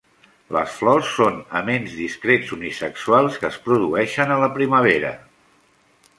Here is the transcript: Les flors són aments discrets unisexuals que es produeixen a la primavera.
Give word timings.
Les 0.55 0.77
flors 0.77 1.11
són 1.17 1.37
aments 1.59 1.93
discrets 1.99 2.55
unisexuals 2.57 3.39
que 3.45 3.51
es 3.51 3.61
produeixen 3.69 4.35
a 4.35 4.41
la 4.47 4.53
primavera. 4.59 5.15